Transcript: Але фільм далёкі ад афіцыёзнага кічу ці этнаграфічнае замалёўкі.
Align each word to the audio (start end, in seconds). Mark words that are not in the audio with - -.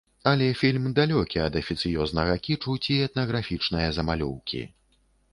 Але 0.29 0.45
фільм 0.59 0.85
далёкі 0.99 1.41
ад 1.47 1.57
афіцыёзнага 1.59 2.37
кічу 2.47 2.77
ці 2.85 2.97
этнаграфічнае 3.09 3.85
замалёўкі. 3.99 4.63